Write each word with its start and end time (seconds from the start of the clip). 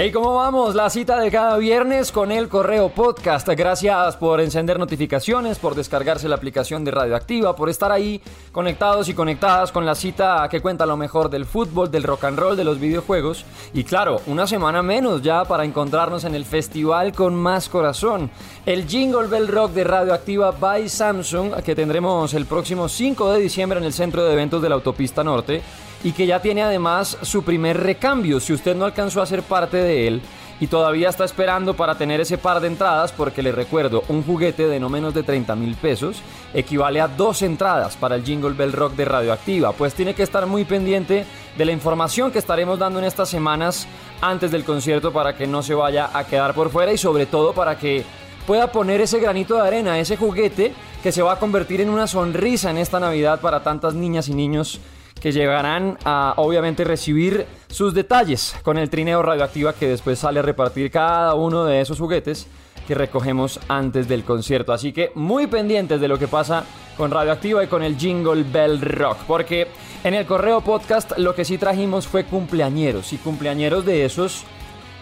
Hey, 0.00 0.12
¿cómo 0.12 0.36
vamos? 0.36 0.76
La 0.76 0.90
cita 0.90 1.18
de 1.18 1.28
cada 1.28 1.56
viernes 1.56 2.12
con 2.12 2.30
el 2.30 2.48
Correo 2.48 2.88
Podcast. 2.88 3.48
Gracias 3.48 4.14
por 4.14 4.40
encender 4.40 4.78
notificaciones, 4.78 5.58
por 5.58 5.74
descargarse 5.74 6.28
la 6.28 6.36
aplicación 6.36 6.84
de 6.84 6.92
Radioactiva, 6.92 7.56
por 7.56 7.68
estar 7.68 7.90
ahí 7.90 8.22
conectados 8.52 9.08
y 9.08 9.14
conectadas 9.14 9.72
con 9.72 9.84
la 9.84 9.96
cita 9.96 10.46
que 10.48 10.60
cuenta 10.60 10.86
lo 10.86 10.96
mejor 10.96 11.30
del 11.30 11.46
fútbol, 11.46 11.90
del 11.90 12.04
rock 12.04 12.22
and 12.26 12.38
roll, 12.38 12.56
de 12.56 12.62
los 12.62 12.78
videojuegos. 12.78 13.44
Y 13.74 13.82
claro, 13.82 14.20
una 14.28 14.46
semana 14.46 14.84
menos 14.84 15.20
ya 15.20 15.44
para 15.44 15.64
encontrarnos 15.64 16.22
en 16.22 16.36
el 16.36 16.44
festival 16.44 17.12
con 17.12 17.34
más 17.34 17.68
corazón. 17.68 18.30
El 18.66 18.86
Jingle 18.86 19.26
Bell 19.26 19.48
Rock 19.48 19.72
de 19.72 19.82
Radioactiva 19.82 20.52
by 20.52 20.88
Samsung, 20.88 21.56
que 21.64 21.74
tendremos 21.74 22.34
el 22.34 22.46
próximo 22.46 22.88
5 22.88 23.32
de 23.32 23.40
diciembre 23.40 23.80
en 23.80 23.84
el 23.84 23.92
centro 23.92 24.24
de 24.24 24.32
eventos 24.32 24.62
de 24.62 24.68
la 24.68 24.76
Autopista 24.76 25.24
Norte 25.24 25.60
y 26.04 26.12
que 26.12 26.26
ya 26.26 26.40
tiene 26.40 26.62
además 26.62 27.18
su 27.22 27.42
primer 27.42 27.80
recambio. 27.80 28.40
Si 28.40 28.52
usted 28.52 28.76
no 28.76 28.84
alcanzó 28.84 29.20
a 29.22 29.26
ser 29.26 29.42
parte 29.42 29.78
de 29.78 30.06
él 30.06 30.22
y 30.60 30.66
todavía 30.66 31.08
está 31.08 31.24
esperando 31.24 31.74
para 31.74 31.96
tener 31.96 32.20
ese 32.20 32.38
par 32.38 32.60
de 32.60 32.68
entradas 32.68 33.12
porque 33.12 33.42
le 33.42 33.52
recuerdo, 33.52 34.02
un 34.08 34.22
juguete 34.22 34.66
de 34.66 34.80
no 34.80 34.88
menos 34.88 35.14
de 35.14 35.22
30 35.22 35.54
mil 35.56 35.76
pesos 35.76 36.20
equivale 36.52 37.00
a 37.00 37.08
dos 37.08 37.42
entradas 37.42 37.96
para 37.96 38.16
el 38.16 38.24
Jingle 38.24 38.54
Bell 38.54 38.72
Rock 38.72 38.94
de 38.94 39.04
Radioactiva, 39.04 39.72
pues 39.72 39.94
tiene 39.94 40.14
que 40.14 40.22
estar 40.22 40.46
muy 40.46 40.64
pendiente 40.64 41.24
de 41.56 41.64
la 41.64 41.72
información 41.72 42.30
que 42.30 42.38
estaremos 42.38 42.78
dando 42.78 42.98
en 42.98 43.04
estas 43.04 43.28
semanas 43.28 43.86
antes 44.20 44.50
del 44.50 44.64
concierto 44.64 45.12
para 45.12 45.36
que 45.36 45.46
no 45.46 45.62
se 45.62 45.74
vaya 45.74 46.10
a 46.12 46.24
quedar 46.24 46.54
por 46.54 46.70
fuera 46.70 46.92
y 46.92 46.98
sobre 46.98 47.26
todo 47.26 47.52
para 47.52 47.78
que 47.78 48.04
pueda 48.46 48.72
poner 48.72 49.00
ese 49.00 49.20
granito 49.20 49.56
de 49.56 49.60
arena, 49.60 49.98
ese 49.98 50.16
juguete 50.16 50.72
que 51.02 51.12
se 51.12 51.22
va 51.22 51.34
a 51.34 51.38
convertir 51.38 51.80
en 51.80 51.90
una 51.90 52.06
sonrisa 52.06 52.70
en 52.70 52.78
esta 52.78 52.98
Navidad 52.98 53.40
para 53.40 53.62
tantas 53.62 53.94
niñas 53.94 54.28
y 54.28 54.34
niños 54.34 54.80
que 55.20 55.32
llegarán 55.32 55.98
a 56.04 56.34
obviamente 56.36 56.84
recibir 56.84 57.46
sus 57.68 57.94
detalles 57.94 58.54
con 58.62 58.78
el 58.78 58.90
trineo 58.90 59.22
radioactiva 59.22 59.72
que 59.72 59.88
después 59.88 60.18
sale 60.18 60.40
a 60.40 60.42
repartir 60.42 60.90
cada 60.90 61.34
uno 61.34 61.64
de 61.64 61.80
esos 61.80 61.98
juguetes 61.98 62.46
que 62.86 62.94
recogemos 62.94 63.60
antes 63.68 64.08
del 64.08 64.24
concierto. 64.24 64.72
Así 64.72 64.92
que 64.92 65.12
muy 65.14 65.46
pendientes 65.46 66.00
de 66.00 66.08
lo 66.08 66.18
que 66.18 66.26
pasa 66.26 66.64
con 66.96 67.10
Radioactiva 67.10 67.62
y 67.62 67.66
con 67.66 67.82
el 67.82 67.98
Jingle 67.98 68.44
Bell 68.44 68.80
Rock, 68.80 69.18
porque 69.26 69.68
en 70.02 70.14
el 70.14 70.26
correo 70.26 70.62
podcast 70.62 71.16
lo 71.18 71.34
que 71.34 71.44
sí 71.44 71.58
trajimos 71.58 72.08
fue 72.08 72.24
cumpleañeros 72.24 73.12
y 73.12 73.18
cumpleañeros 73.18 73.84
de 73.84 74.04
esos 74.04 74.44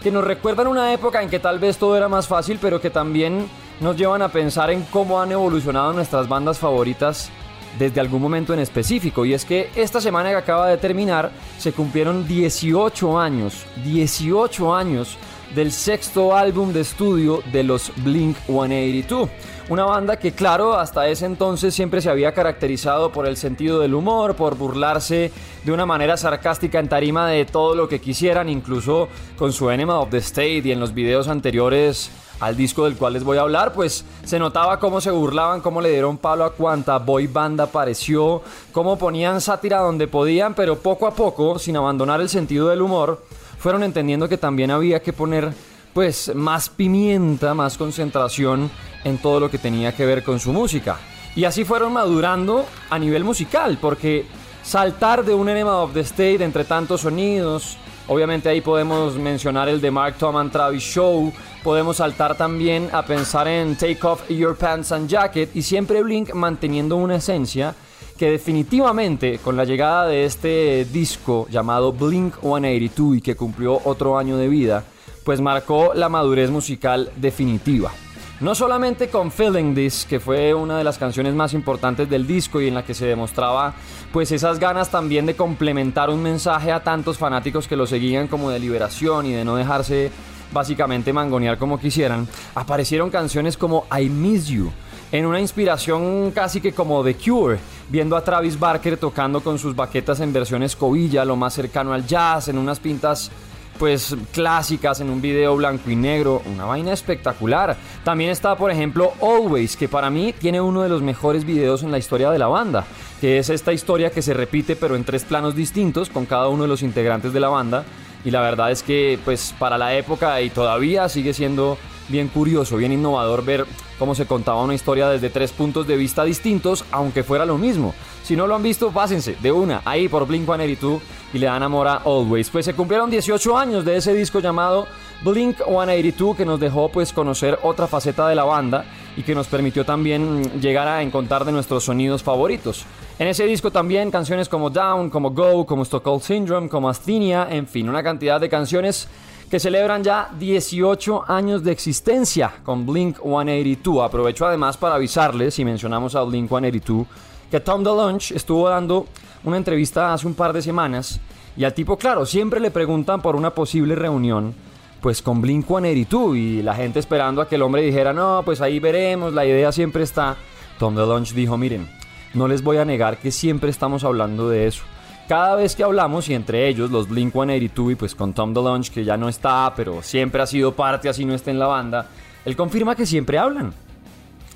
que 0.03 0.11
nos 0.11 0.23
recuerdan 0.23 0.67
una 0.67 0.93
época 0.93 1.23
en 1.23 1.29
que 1.29 1.39
tal 1.39 1.59
vez 1.59 1.77
todo 1.77 1.97
era 1.97 2.07
más 2.07 2.27
fácil, 2.27 2.59
pero 2.61 2.79
que 2.81 2.89
también 2.89 3.47
nos 3.79 3.95
llevan 3.95 4.21
a 4.21 4.29
pensar 4.29 4.69
en 4.69 4.83
cómo 4.83 5.21
han 5.21 5.31
evolucionado 5.31 5.93
nuestras 5.93 6.27
bandas 6.27 6.59
favoritas 6.59 7.31
desde 7.77 8.01
algún 8.01 8.21
momento 8.21 8.53
en 8.53 8.59
específico. 8.59 9.25
Y 9.25 9.33
es 9.33 9.45
que 9.45 9.69
esta 9.75 10.01
semana 10.01 10.29
que 10.29 10.35
acaba 10.35 10.69
de 10.69 10.77
terminar 10.77 11.31
se 11.57 11.71
cumplieron 11.71 12.27
18 12.27 13.19
años, 13.19 13.65
18 13.83 14.75
años 14.75 15.17
del 15.55 15.71
sexto 15.71 16.35
álbum 16.35 16.73
de 16.73 16.81
estudio 16.81 17.41
de 17.51 17.63
los 17.63 17.91
Blink 17.97 18.37
182. 18.47 19.29
Una 19.69 19.83
banda 19.83 20.17
que 20.17 20.31
claro, 20.31 20.77
hasta 20.77 21.09
ese 21.09 21.25
entonces 21.25 21.75
siempre 21.75 21.99
se 21.99 22.09
había 22.09 22.33
caracterizado 22.33 23.11
por 23.11 23.27
el 23.27 23.35
sentido 23.35 23.81
del 23.81 23.95
humor, 23.95 24.35
por 24.35 24.55
burlarse 24.55 25.29
de 25.65 25.71
una 25.73 25.85
manera 25.85 26.15
sarcástica 26.15 26.79
en 26.79 26.87
tarima 26.87 27.27
de 27.27 27.43
todo 27.43 27.75
lo 27.75 27.89
que 27.89 27.99
quisieran, 27.99 28.47
incluso 28.47 29.09
con 29.37 29.51
su 29.51 29.69
Enema 29.69 29.99
of 29.99 30.09
the 30.09 30.19
State 30.19 30.61
y 30.63 30.71
en 30.71 30.79
los 30.79 30.93
videos 30.93 31.27
anteriores 31.27 32.09
al 32.39 32.55
disco 32.55 32.85
del 32.85 32.95
cual 32.95 33.11
les 33.11 33.25
voy 33.25 33.39
a 33.39 33.41
hablar, 33.41 33.73
pues 33.73 34.05
se 34.23 34.39
notaba 34.39 34.79
cómo 34.79 35.01
se 35.01 35.11
burlaban, 35.11 35.59
cómo 35.59 35.81
le 35.81 35.89
dieron 35.89 36.17
palo 36.17 36.45
a 36.45 36.53
cuanta 36.53 36.97
boy 36.99 37.27
banda 37.27 37.65
apareció, 37.65 38.43
cómo 38.71 38.97
ponían 38.97 39.41
sátira 39.41 39.79
donde 39.79 40.07
podían, 40.07 40.53
pero 40.53 40.77
poco 40.79 41.07
a 41.07 41.13
poco, 41.13 41.59
sin 41.59 41.75
abandonar 41.75 42.21
el 42.21 42.29
sentido 42.29 42.69
del 42.69 42.81
humor, 42.81 43.21
fueron 43.59 43.83
entendiendo 43.83 44.29
que 44.29 44.37
también 44.37 44.71
había 44.71 45.01
que 45.01 45.11
poner 45.11 45.51
pues 45.93 46.33
más 46.33 46.69
pimienta, 46.69 47.53
más 47.53 47.77
concentración 47.77 48.69
en 49.03 49.17
todo 49.17 49.39
lo 49.39 49.49
que 49.49 49.57
tenía 49.57 49.93
que 49.93 50.05
ver 50.05 50.23
con 50.23 50.39
su 50.39 50.53
música. 50.53 50.97
Y 51.35 51.45
así 51.45 51.63
fueron 51.65 51.93
madurando 51.93 52.65
a 52.89 52.97
nivel 52.97 53.23
musical, 53.23 53.77
porque 53.79 54.25
saltar 54.63 55.23
de 55.23 55.33
un 55.33 55.47
Enema 55.49 55.77
of 55.77 55.93
the 55.93 55.99
State 55.99 56.43
entre 56.43 56.65
tantos 56.65 57.01
sonidos, 57.01 57.77
obviamente 58.07 58.49
ahí 58.49 58.61
podemos 58.61 59.15
mencionar 59.15 59.69
el 59.69 59.79
de 59.79 59.91
Mark 59.91 60.15
Tom 60.17 60.49
Travis 60.49 60.83
Show, 60.83 61.31
podemos 61.63 61.97
saltar 61.97 62.35
también 62.35 62.89
a 62.91 63.03
pensar 63.03 63.47
en 63.47 63.75
Take 63.75 63.99
Off 64.01 64.27
Your 64.29 64.57
Pants 64.57 64.91
and 64.91 65.07
Jacket 65.07 65.55
y 65.55 65.61
siempre 65.61 66.01
Blink 66.01 66.33
manteniendo 66.33 66.95
una 66.95 67.17
esencia 67.17 67.75
que 68.17 68.31
definitivamente 68.31 69.37
con 69.37 69.55
la 69.55 69.63
llegada 69.63 70.07
de 70.07 70.25
este 70.25 70.85
disco 70.85 71.47
llamado 71.49 71.93
Blink 71.93 72.39
182 72.41 73.17
y 73.17 73.21
que 73.21 73.35
cumplió 73.35 73.79
otro 73.85 74.17
año 74.17 74.37
de 74.37 74.47
vida, 74.47 74.83
pues 75.23 75.39
marcó 75.39 75.93
la 75.93 76.09
madurez 76.09 76.49
musical 76.49 77.11
definitiva. 77.15 77.91
No 78.39 78.53
solamente 78.53 79.09
con 79.09 79.31
Feeling 79.31 79.73
This, 79.73 80.05
que 80.07 80.19
fue 80.19 80.53
una 80.53 80.77
de 80.77 80.83
las 80.83 80.99
canciones 80.99 81.33
más 81.33 81.55
importantes 81.55 82.07
del 82.07 82.27
disco 82.27 82.61
y 82.61 82.67
en 82.67 82.75
la 82.75 82.85
que 82.85 82.93
se 82.93 83.07
demostraba 83.07 83.73
pues 84.13 84.31
esas 84.31 84.59
ganas 84.59 84.91
también 84.91 85.25
de 85.25 85.35
complementar 85.35 86.11
un 86.11 86.21
mensaje 86.21 86.71
a 86.71 86.83
tantos 86.83 87.17
fanáticos 87.17 87.67
que 87.67 87.75
lo 87.75 87.87
seguían 87.87 88.27
como 88.27 88.51
de 88.51 88.59
liberación 88.59 89.25
y 89.25 89.31
de 89.31 89.43
no 89.43 89.55
dejarse 89.55 90.11
básicamente 90.53 91.13
mangonear 91.13 91.57
como 91.57 91.79
quisieran, 91.79 92.27
aparecieron 92.53 93.09
canciones 93.09 93.57
como 93.57 93.87
I 93.99 94.07
Miss 94.07 94.45
You, 94.45 94.71
en 95.11 95.25
una 95.25 95.41
inspiración 95.41 96.29
casi 96.29 96.61
que 96.61 96.73
como 96.73 97.03
The 97.03 97.15
Cure, 97.15 97.57
viendo 97.89 98.15
a 98.15 98.23
Travis 98.23 98.59
Barker 98.59 98.97
tocando 98.97 99.41
con 99.41 99.57
sus 99.57 99.75
baquetas 99.75 100.19
en 100.19 100.31
versión 100.31 100.61
escobilla, 100.61 101.25
lo 101.25 101.35
más 101.35 101.55
cercano 101.55 101.91
al 101.91 102.05
jazz, 102.05 102.49
en 102.49 102.59
unas 102.59 102.79
pintas 102.79 103.31
pues 103.77 104.15
clásicas 104.31 104.99
en 105.01 105.09
un 105.09 105.21
video 105.21 105.55
blanco 105.55 105.89
y 105.89 105.95
negro, 105.95 106.41
una 106.45 106.65
vaina 106.65 106.93
espectacular. 106.93 107.77
También 108.03 108.31
está, 108.31 108.55
por 108.55 108.71
ejemplo, 108.71 109.13
Always, 109.21 109.77
que 109.77 109.87
para 109.87 110.09
mí 110.09 110.33
tiene 110.37 110.61
uno 110.61 110.83
de 110.83 110.89
los 110.89 111.01
mejores 111.01 111.45
videos 111.45 111.83
en 111.83 111.91
la 111.91 111.97
historia 111.97 112.29
de 112.31 112.39
la 112.39 112.47
banda, 112.47 112.85
que 113.21 113.37
es 113.37 113.49
esta 113.49 113.73
historia 113.73 114.11
que 114.11 114.21
se 114.21 114.33
repite 114.33 114.75
pero 114.75 114.95
en 114.95 115.03
tres 115.03 115.23
planos 115.23 115.55
distintos 115.55 116.09
con 116.09 116.25
cada 116.25 116.47
uno 116.49 116.63
de 116.63 116.69
los 116.69 116.83
integrantes 116.83 117.33
de 117.33 117.39
la 117.39 117.49
banda 117.49 117.85
y 118.25 118.31
la 118.31 118.41
verdad 118.41 118.71
es 118.71 118.83
que 118.83 119.19
pues 119.23 119.53
para 119.57 119.77
la 119.77 119.95
época 119.95 120.41
y 120.41 120.49
todavía 120.49 121.07
sigue 121.09 121.33
siendo 121.33 121.77
bien 122.09 122.27
curioso, 122.27 122.77
bien 122.77 122.91
innovador 122.91 123.43
ver 123.43 123.65
cómo 123.99 124.15
se 124.15 124.25
contaba 124.25 124.63
una 124.63 124.73
historia 124.73 125.09
desde 125.09 125.29
tres 125.29 125.51
puntos 125.51 125.87
de 125.87 125.97
vista 125.97 126.23
distintos, 126.23 126.85
aunque 126.91 127.23
fuera 127.23 127.45
lo 127.45 127.57
mismo. 127.57 127.93
Si 128.23 128.35
no 128.35 128.47
lo 128.47 128.55
han 128.55 128.63
visto, 128.63 128.91
pásense 128.91 129.37
de 129.41 129.51
una 129.51 129.81
ahí 129.85 130.07
por 130.09 130.27
Blink 130.27 130.45
182 130.45 131.01
y 131.33 131.37
le 131.39 131.47
dan 131.47 131.63
a 131.63 131.95
Always. 132.05 132.49
Pues 132.49 132.65
se 132.65 132.73
cumplieron 132.73 133.09
18 133.09 133.57
años 133.57 133.85
de 133.85 133.95
ese 133.95 134.13
disco 134.13 134.39
llamado 134.39 134.87
Blink 135.23 135.57
182 135.57 136.35
que 136.35 136.45
nos 136.45 136.59
dejó 136.59 136.89
pues 136.89 137.13
conocer 137.13 137.57
otra 137.63 137.87
faceta 137.87 138.27
de 138.27 138.35
la 138.35 138.43
banda 138.43 138.85
y 139.15 139.23
que 139.23 139.33
nos 139.33 139.47
permitió 139.47 139.85
también 139.85 140.61
llegar 140.61 140.87
a 140.87 141.01
encontrar 141.01 141.45
de 141.45 141.51
nuestros 141.51 141.85
sonidos 141.85 142.21
favoritos. 142.21 142.85
En 143.17 143.27
ese 143.27 143.45
disco 143.45 143.71
también 143.71 144.11
canciones 144.11 144.47
como 144.47 144.69
Down, 144.69 145.09
como 145.09 145.31
Go, 145.31 145.65
como 145.65 145.83
Stockholm 145.83 146.21
Syndrome, 146.21 146.69
como 146.69 146.89
Asthenia, 146.89 147.47
en 147.49 147.67
fin, 147.67 147.89
una 147.89 148.03
cantidad 148.03 148.39
de 148.39 148.47
canciones 148.47 149.07
que 149.49 149.59
celebran 149.59 150.03
ya 150.03 150.29
18 150.37 151.23
años 151.27 151.63
de 151.63 151.71
existencia 151.71 152.51
con 152.63 152.85
Blink 152.85 153.17
182. 153.21 154.03
Aprovecho 154.03 154.45
además 154.45 154.75
para 154.77 154.95
avisarles, 154.95 155.53
si 155.53 155.63
mencionamos 155.63 156.15
a 156.15 156.23
Blink 156.23 156.49
182, 156.49 157.07
que 157.49 157.59
Tom 157.61 157.83
DeLonge 157.83 158.35
estuvo 158.35 158.67
dando 158.67 159.07
una 159.45 159.57
entrevista 159.57 160.13
hace 160.13 160.27
un 160.27 160.33
par 160.33 160.51
de 160.51 160.61
semanas 160.61 161.19
y 161.55 161.63
al 161.63 161.73
tipo, 161.73 161.97
claro, 161.97 162.25
siempre 162.25 162.59
le 162.59 162.71
preguntan 162.71 163.21
por 163.21 163.35
una 163.35 163.51
posible 163.51 163.95
reunión 163.95 164.53
pues 165.01 165.21
con 165.21 165.41
Blink 165.41 165.65
182 165.65 166.35
y 166.35 166.61
la 166.61 166.75
gente 166.75 166.99
esperando 166.99 167.41
a 167.41 167.47
que 167.47 167.55
el 167.55 167.61
hombre 167.61 167.83
dijera, 167.83 168.11
no, 168.13 168.41
pues 168.43 168.59
ahí 168.61 168.79
veremos, 168.79 169.33
la 169.33 169.45
idea 169.45 169.71
siempre 169.71 170.03
está. 170.03 170.35
Tom 170.79 170.95
DeLonge 170.95 171.33
dijo, 171.33 171.57
miren, 171.57 171.87
no 172.33 172.47
les 172.47 172.61
voy 172.63 172.77
a 172.77 172.85
negar 172.85 173.17
que 173.17 173.31
siempre 173.31 173.69
estamos 173.69 174.03
hablando 174.03 174.49
de 174.49 174.67
eso. 174.67 174.83
Cada 175.27 175.55
vez 175.55 175.75
que 175.75 175.83
hablamos, 175.83 176.29
y 176.29 176.33
entre 176.33 176.69
ellos 176.69 176.89
los 176.89 177.09
Blink 177.09 177.33
182 177.33 177.91
y 177.91 177.95
pues 177.95 178.15
con 178.15 178.33
Tom 178.33 178.53
DeLonge, 178.53 178.91
que 178.91 179.03
ya 179.03 179.17
no 179.17 179.27
está, 179.27 179.73
pero 179.75 180.01
siempre 180.01 180.41
ha 180.41 180.47
sido 180.47 180.73
parte 180.73 181.09
así 181.09 181.25
no 181.25 181.33
esté 181.33 181.51
en 181.51 181.59
la 181.59 181.67
banda, 181.67 182.07
él 182.45 182.55
confirma 182.55 182.95
que 182.95 183.05
siempre 183.05 183.37
hablan. 183.37 183.73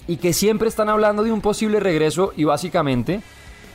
Y 0.08 0.16
que 0.16 0.32
siempre 0.32 0.70
están 0.70 0.88
hablando 0.88 1.24
de 1.24 1.32
un 1.32 1.42
posible 1.42 1.82
regreso 1.82 2.32
y 2.38 2.46
básicamente 2.46 3.22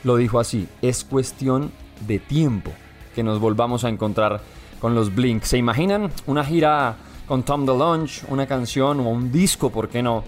lo 0.03 0.15
dijo 0.15 0.39
así, 0.39 0.67
es 0.81 1.03
cuestión 1.03 1.71
de 2.07 2.17
tiempo 2.17 2.71
que 3.13 3.21
nos 3.21 3.39
volvamos 3.39 3.83
a 3.83 3.89
encontrar 3.89 4.41
con 4.79 4.95
los 4.95 5.13
Blink. 5.13 5.43
¿Se 5.43 5.57
imaginan 5.57 6.11
una 6.25 6.43
gira 6.43 6.95
con 7.27 7.43
Tom 7.43 7.65
DeLonge, 7.65 8.25
una 8.29 8.47
canción 8.47 9.01
o 9.01 9.09
un 9.09 9.31
disco, 9.31 9.69
por 9.69 9.89
qué 9.89 10.01
no, 10.01 10.23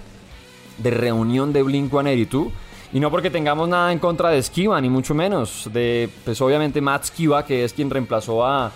de 0.78 0.92
reunión 0.92 1.52
de 1.52 1.64
Blink 1.64 1.90
182? 1.90 2.48
Y 2.92 3.00
no 3.00 3.12
porque 3.12 3.30
tengamos 3.30 3.70
nada 3.70 3.92
en 3.92 4.00
contra 4.00 4.30
de 4.30 4.42
Skiba, 4.42 4.82
ni 4.82 4.90
mucho 4.90 5.14
menos. 5.14 5.70
De, 5.72 6.10
pues 6.26 6.42
obviamente 6.42 6.82
Matt 6.82 7.06
Skiba, 7.06 7.46
que 7.46 7.64
es 7.64 7.74
quien 7.74 7.90
reemplazó 7.90 8.44
a, 8.44 8.72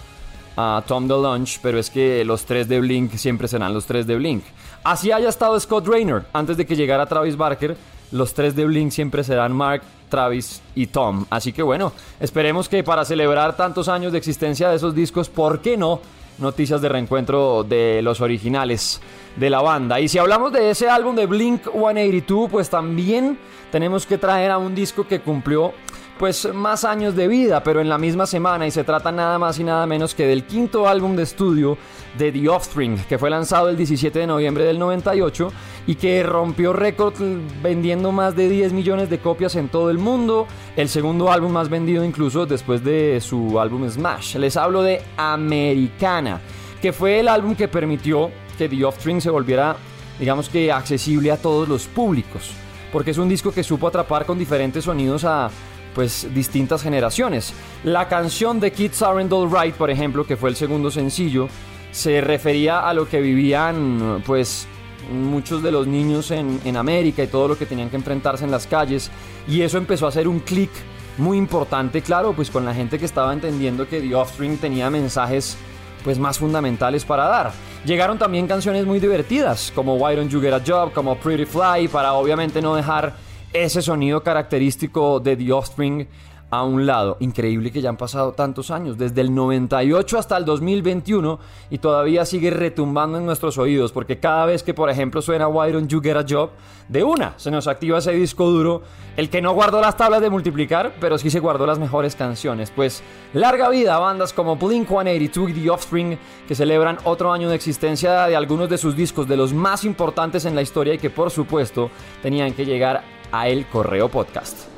a 0.55 0.83
Tom 0.87 1.07
DeLonge, 1.07 1.59
pero 1.61 1.79
es 1.79 1.89
que 1.89 2.23
los 2.23 2.45
tres 2.45 2.67
de 2.67 2.79
Blink 2.79 3.13
siempre 3.15 3.47
serán 3.47 3.73
los 3.73 3.85
tres 3.85 4.05
de 4.05 4.15
Blink. 4.15 4.43
Así 4.83 5.11
haya 5.11 5.29
estado 5.29 5.59
Scott 5.59 5.87
Raynor 5.87 6.25
antes 6.33 6.57
de 6.57 6.65
que 6.65 6.75
llegara 6.75 7.05
Travis 7.05 7.37
Barker, 7.37 7.75
los 8.11 8.33
tres 8.33 8.55
de 8.55 8.65
Blink 8.65 8.91
siempre 8.91 9.23
serán 9.23 9.53
Mark, 9.53 9.81
Travis 10.09 10.61
y 10.75 10.87
Tom. 10.87 11.25
Así 11.31 11.51
que 11.51 11.63
bueno, 11.63 11.91
esperemos 12.19 12.69
que 12.69 12.83
para 12.83 13.05
celebrar 13.05 13.57
tantos 13.57 13.87
años 13.87 14.11
de 14.11 14.19
existencia 14.19 14.69
de 14.69 14.75
esos 14.75 14.93
discos, 14.93 15.27
¿por 15.29 15.59
qué 15.59 15.75
no? 15.75 15.99
Noticias 16.37 16.81
de 16.81 16.89
reencuentro 16.89 17.63
de 17.63 18.01
los 18.01 18.21
originales 18.21 19.01
de 19.35 19.49
la 19.49 19.61
banda. 19.61 19.99
Y 19.99 20.07
si 20.07 20.17
hablamos 20.17 20.51
de 20.51 20.71
ese 20.71 20.89
álbum 20.89 21.15
de 21.15 21.25
Blink 21.25 21.63
182, 21.71 22.49
pues 22.49 22.69
también 22.69 23.37
tenemos 23.71 24.05
que 24.05 24.17
traer 24.17 24.51
a 24.51 24.57
un 24.57 24.75
disco 24.75 25.07
que 25.07 25.19
cumplió 25.21 25.73
pues 26.17 26.53
más 26.53 26.83
años 26.83 27.15
de 27.15 27.27
vida, 27.27 27.63
pero 27.63 27.81
en 27.81 27.89
la 27.89 27.97
misma 27.97 28.25
semana 28.25 28.67
y 28.67 28.71
se 28.71 28.83
trata 28.83 29.11
nada 29.11 29.39
más 29.39 29.59
y 29.59 29.63
nada 29.63 29.85
menos 29.85 30.13
que 30.13 30.27
del 30.27 30.45
quinto 30.45 30.87
álbum 30.87 31.15
de 31.15 31.23
estudio 31.23 31.77
de 32.17 32.31
The 32.31 32.49
Offspring, 32.49 32.97
que 33.09 33.17
fue 33.17 33.29
lanzado 33.29 33.69
el 33.69 33.77
17 33.77 34.19
de 34.19 34.27
noviembre 34.27 34.63
del 34.63 34.77
98 34.77 35.51
y 35.85 35.95
que 35.95 36.23
rompió 36.23 36.73
récord 36.73 37.13
vendiendo 37.61 38.11
más 38.11 38.35
de 38.35 38.49
10 38.49 38.73
millones 38.73 39.09
de 39.09 39.19
copias 39.19 39.55
en 39.55 39.69
todo 39.69 39.89
el 39.89 39.97
mundo, 39.97 40.47
el 40.75 40.89
segundo 40.89 41.31
álbum 41.31 41.51
más 41.51 41.69
vendido 41.69 42.03
incluso 42.03 42.45
después 42.45 42.83
de 42.83 43.19
su 43.21 43.59
álbum 43.59 43.89
Smash. 43.89 44.37
Les 44.37 44.55
hablo 44.57 44.81
de 44.81 45.01
Americana, 45.17 46.41
que 46.81 46.93
fue 46.93 47.19
el 47.19 47.27
álbum 47.27 47.55
que 47.55 47.67
permitió 47.67 48.31
que 48.57 48.69
The 48.69 48.85
Offspring 48.85 49.21
se 49.21 49.29
volviera, 49.29 49.75
digamos 50.19 50.49
que, 50.49 50.71
accesible 50.71 51.31
a 51.31 51.37
todos 51.37 51.67
los 51.67 51.85
públicos, 51.87 52.51
porque 52.91 53.11
es 53.11 53.17
un 53.17 53.29
disco 53.29 53.51
que 53.51 53.63
supo 53.63 53.87
atrapar 53.87 54.25
con 54.25 54.37
diferentes 54.37 54.85
sonidos 54.85 55.25
a 55.25 55.49
pues 55.93 56.27
distintas 56.33 56.81
generaciones. 56.81 57.53
La 57.83 58.07
canción 58.07 58.59
de 58.59 58.71
Kids 58.71 59.01
Aren't 59.03 59.31
All 59.31 59.49
Right, 59.51 59.75
por 59.75 59.91
ejemplo, 59.91 60.25
que 60.25 60.37
fue 60.37 60.49
el 60.49 60.55
segundo 60.55 60.89
sencillo, 60.89 61.47
se 61.91 62.21
refería 62.21 62.79
a 62.79 62.93
lo 62.95 63.07
que 63.07 63.21
vivían 63.21 64.23
pues 64.25 64.67
muchos 65.11 65.61
de 65.63 65.71
los 65.71 65.87
niños 65.87 66.31
en, 66.31 66.77
América 66.77 67.23
y 67.23 67.27
todo 67.27 67.47
lo 67.47 67.57
que 67.57 67.65
tenían 67.65 67.89
que 67.89 67.95
enfrentarse 67.97 68.45
en 68.45 68.51
las 68.51 68.67
calles 68.67 69.11
y 69.47 69.61
eso 69.61 69.77
empezó 69.77 70.05
a 70.05 70.09
hacer 70.09 70.27
un 70.27 70.39
clic 70.39 70.69
muy 71.17 71.37
importante, 71.37 72.01
claro, 72.01 72.33
pues 72.33 72.49
con 72.49 72.65
la 72.65 72.73
gente 72.73 72.97
que 72.97 73.05
estaba 73.05 73.33
entendiendo 73.33 73.87
que 73.87 74.01
The 74.01 74.15
Offspring 74.15 74.57
tenía 74.57 74.89
mensajes 74.89 75.57
pues 76.03 76.19
más 76.19 76.39
fundamentales 76.39 77.05
para 77.05 77.25
dar. 77.25 77.51
Llegaron 77.85 78.17
también 78.17 78.47
canciones 78.47 78.85
muy 78.85 78.99
divertidas, 78.99 79.71
como 79.75 79.95
Why 79.95 80.15
Don't 80.15 80.31
You 80.31 80.41
Get 80.41 80.53
a 80.53 80.61
Job, 80.65 80.93
como 80.93 81.15
Pretty 81.17 81.45
Fly, 81.45 81.87
para 81.87 82.13
obviamente 82.13 82.61
no 82.61 82.75
dejar 82.75 83.15
ese 83.53 83.81
sonido 83.81 84.23
característico 84.23 85.19
de 85.19 85.37
The 85.37 85.51
Offspring 85.51 86.07
a 86.53 86.63
un 86.63 86.85
lado. 86.85 87.17
Increíble 87.19 87.71
que 87.71 87.81
ya 87.81 87.89
han 87.89 87.97
pasado 87.97 88.33
tantos 88.33 88.69
años, 88.69 88.95
desde 88.97 89.21
el 89.21 89.33
98 89.33 90.19
hasta 90.19 90.37
el 90.37 90.45
2021 90.45 91.39
y 91.71 91.79
todavía 91.79 92.25
sigue 92.25 92.51
retumbando 92.51 93.17
en 93.17 93.25
nuestros 93.25 93.57
oídos 93.57 93.91
porque 93.91 94.19
cada 94.19 94.45
vez 94.45 94.61
que 94.61 94.75
por 94.75 94.89
ejemplo 94.91 95.21
suena 95.23 95.47
Why 95.47 95.71
Don't 95.71 95.89
You 95.89 95.99
Get 95.99 96.15
a 96.15 96.25
Job, 96.27 96.51
de 96.89 97.03
una 97.03 97.33
se 97.37 97.49
nos 97.49 97.67
activa 97.67 97.97
ese 97.97 98.11
disco 98.11 98.51
duro, 98.51 98.83
el 99.17 99.31
que 99.31 99.41
no 99.41 99.53
guardó 99.53 99.81
las 99.81 99.97
tablas 99.97 100.21
de 100.21 100.29
multiplicar, 100.29 100.93
pero 100.99 101.17
sí 101.17 101.31
se 101.31 101.39
guardó 101.39 101.65
las 101.65 101.79
mejores 101.79 102.15
canciones. 102.15 102.69
Pues 102.69 103.01
larga 103.33 103.69
vida 103.69 103.95
a 103.95 103.99
bandas 103.99 104.31
como 104.31 104.55
Blink 104.55 104.87
182 104.87 105.49
y 105.49 105.53
The 105.53 105.69
Offspring 105.71 106.19
que 106.47 106.53
celebran 106.53 106.99
otro 107.05 107.33
año 107.33 107.49
de 107.49 107.55
existencia 107.55 108.27
de 108.27 108.35
algunos 108.35 108.69
de 108.69 108.77
sus 108.77 108.95
discos 108.95 109.27
de 109.27 109.37
los 109.37 109.53
más 109.53 109.85
importantes 109.85 110.45
en 110.45 110.53
la 110.53 110.61
historia 110.61 110.93
y 110.93 110.99
que 110.99 111.09
por 111.09 111.31
supuesto 111.31 111.89
tenían 112.21 112.53
que 112.53 112.63
llegar 112.63 113.03
a 113.31 113.47
El 113.47 113.65
Correo 113.65 114.09
Podcast. 114.09 114.72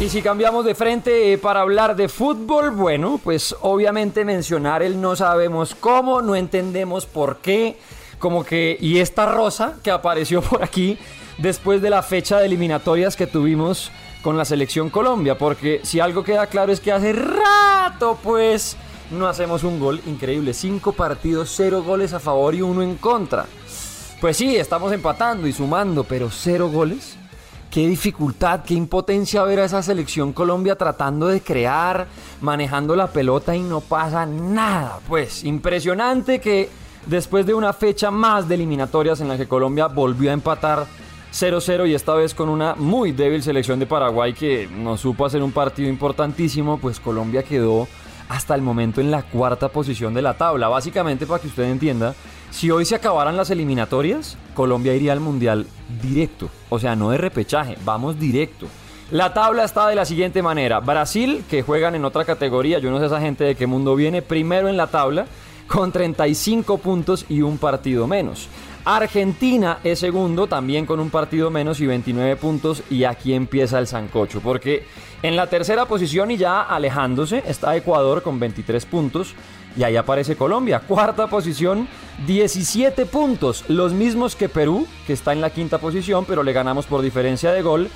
Y 0.00 0.08
si 0.08 0.22
cambiamos 0.22 0.64
de 0.64 0.74
frente 0.74 1.34
eh, 1.34 1.36
para 1.36 1.60
hablar 1.60 1.94
de 1.94 2.08
fútbol, 2.08 2.70
bueno, 2.70 3.20
pues 3.22 3.54
obviamente 3.60 4.24
mencionar 4.24 4.82
el 4.82 4.98
no 4.98 5.14
sabemos 5.14 5.74
cómo, 5.74 6.22
no 6.22 6.34
entendemos 6.34 7.04
por 7.04 7.36
qué, 7.36 7.76
como 8.18 8.42
que, 8.42 8.78
y 8.80 9.00
esta 9.00 9.26
rosa 9.26 9.74
que 9.84 9.90
apareció 9.90 10.40
por 10.50 10.64
aquí 10.64 10.96
después 11.36 11.82
de 11.82 11.90
la 11.90 12.02
fecha 12.02 12.38
de 12.38 12.46
eliminatorias 12.46 13.14
que 13.14 13.26
tuvimos 13.26 13.92
con 14.22 14.38
la 14.38 14.46
selección 14.46 14.88
Colombia, 14.88 15.36
porque 15.36 15.80
si 15.82 16.00
algo 16.00 16.24
queda 16.24 16.46
claro 16.46 16.72
es 16.72 16.80
que 16.80 16.92
hace 16.92 17.12
rato 17.12 18.18
pues 18.22 18.78
no 19.10 19.28
hacemos 19.28 19.64
un 19.64 19.78
gol 19.78 20.00
increíble, 20.06 20.54
cinco 20.54 20.92
partidos, 20.92 21.52
cero 21.54 21.82
goles 21.82 22.14
a 22.14 22.20
favor 22.20 22.54
y 22.54 22.62
uno 22.62 22.82
en 22.82 22.96
contra. 22.96 23.44
Pues 24.18 24.38
sí, 24.38 24.56
estamos 24.56 24.94
empatando 24.94 25.46
y 25.46 25.52
sumando, 25.52 26.04
pero 26.04 26.30
cero 26.30 26.70
goles 26.72 27.18
qué 27.70 27.86
dificultad, 27.86 28.64
qué 28.64 28.74
impotencia 28.74 29.44
ver 29.44 29.60
a 29.60 29.64
esa 29.64 29.82
selección 29.82 30.32
Colombia 30.32 30.76
tratando 30.76 31.28
de 31.28 31.40
crear, 31.40 32.08
manejando 32.40 32.96
la 32.96 33.06
pelota 33.06 33.54
y 33.54 33.60
no 33.60 33.80
pasa 33.80 34.26
nada. 34.26 34.98
Pues 35.08 35.44
impresionante 35.44 36.40
que 36.40 36.68
después 37.06 37.46
de 37.46 37.54
una 37.54 37.72
fecha 37.72 38.10
más 38.10 38.48
de 38.48 38.56
eliminatorias 38.56 39.20
en 39.20 39.28
la 39.28 39.36
que 39.36 39.46
Colombia 39.46 39.86
volvió 39.86 40.30
a 40.30 40.34
empatar 40.34 40.86
0-0 41.32 41.88
y 41.88 41.94
esta 41.94 42.14
vez 42.14 42.34
con 42.34 42.48
una 42.48 42.74
muy 42.74 43.12
débil 43.12 43.42
selección 43.42 43.78
de 43.78 43.86
Paraguay 43.86 44.34
que 44.34 44.66
no 44.66 44.96
supo 44.96 45.24
hacer 45.24 45.42
un 45.42 45.52
partido 45.52 45.88
importantísimo, 45.88 46.78
pues 46.78 46.98
Colombia 46.98 47.44
quedó 47.44 47.86
hasta 48.28 48.54
el 48.54 48.62
momento 48.62 49.00
en 49.00 49.10
la 49.10 49.22
cuarta 49.22 49.68
posición 49.68 50.12
de 50.12 50.22
la 50.22 50.34
tabla. 50.34 50.68
Básicamente, 50.68 51.26
para 51.26 51.40
que 51.40 51.48
usted 51.48 51.64
entienda, 51.64 52.14
si 52.50 52.70
hoy 52.70 52.84
se 52.84 52.96
acabaran 52.96 53.36
las 53.36 53.50
eliminatorias, 53.50 54.36
Colombia 54.54 54.94
iría 54.94 55.12
al 55.12 55.20
Mundial 55.20 55.66
directo. 56.02 56.50
O 56.68 56.78
sea, 56.78 56.96
no 56.96 57.10
de 57.10 57.18
repechaje, 57.18 57.76
vamos 57.84 58.18
directo. 58.18 58.66
La 59.10 59.34
tabla 59.34 59.64
está 59.64 59.88
de 59.88 59.96
la 59.96 60.04
siguiente 60.04 60.42
manera. 60.42 60.78
Brasil, 60.80 61.44
que 61.50 61.62
juegan 61.62 61.94
en 61.94 62.04
otra 62.04 62.24
categoría, 62.24 62.78
yo 62.78 62.90
no 62.90 63.00
sé 63.00 63.06
esa 63.06 63.20
gente 63.20 63.44
de 63.44 63.54
qué 63.56 63.66
mundo 63.66 63.96
viene, 63.96 64.22
primero 64.22 64.68
en 64.68 64.76
la 64.76 64.86
tabla 64.86 65.26
con 65.66 65.92
35 65.92 66.78
puntos 66.78 67.26
y 67.28 67.42
un 67.42 67.56
partido 67.56 68.06
menos. 68.06 68.48
Argentina 68.84 69.78
es 69.84 69.98
segundo, 69.98 70.46
también 70.46 70.86
con 70.86 71.00
un 71.00 71.10
partido 71.10 71.50
menos 71.50 71.80
y 71.80 71.86
29 71.86 72.36
puntos. 72.36 72.82
Y 72.90 73.04
aquí 73.04 73.34
empieza 73.34 73.78
el 73.78 73.86
sancocho, 73.86 74.40
porque 74.40 74.84
en 75.22 75.36
la 75.36 75.48
tercera 75.48 75.86
posición 75.86 76.30
y 76.30 76.36
ya 76.36 76.62
alejándose 76.62 77.42
está 77.46 77.76
Ecuador 77.76 78.22
con 78.22 78.40
23 78.40 78.84
puntos. 78.86 79.34
Y 79.76 79.82
ahí 79.84 79.96
aparece 79.96 80.36
Colombia, 80.36 80.80
cuarta 80.80 81.28
posición, 81.28 81.86
17 82.26 83.06
puntos, 83.06 83.64
los 83.68 83.92
mismos 83.92 84.34
que 84.34 84.48
Perú, 84.48 84.86
que 85.06 85.12
está 85.12 85.32
en 85.32 85.40
la 85.40 85.50
quinta 85.50 85.78
posición, 85.78 86.24
pero 86.24 86.42
le 86.42 86.52
ganamos 86.52 86.86
por 86.86 87.02
diferencia 87.02 87.52
de 87.52 87.62
gol. 87.62 87.88